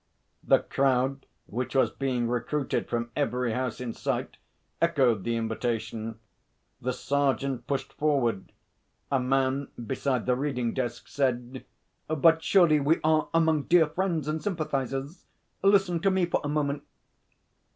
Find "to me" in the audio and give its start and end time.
15.99-16.25